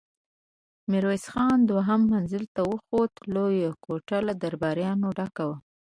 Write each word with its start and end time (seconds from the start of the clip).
ميرويس 0.91 1.25
خان 1.33 1.57
دوهم 1.69 2.01
منزل 2.13 2.43
ته 2.55 2.61
وخوت، 2.71 3.13
لويه 3.33 3.71
کوټه 3.85 4.17
له 4.27 4.33
درباريانو 4.43 5.07
ډکه 5.17 5.43
وه. 5.49 5.57